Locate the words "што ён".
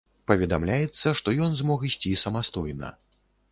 1.19-1.53